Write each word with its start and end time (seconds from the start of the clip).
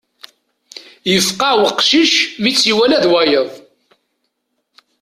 Yefqeɛ 1.11 1.53
uqcic 1.69 2.13
mi 2.41 2.51
tt-iwala 2.55 2.97
d 3.03 3.05
wayeḍ. 3.11 3.51